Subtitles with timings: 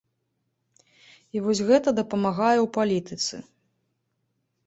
[1.37, 3.35] І вось гэта дапамагае ў палітыцы.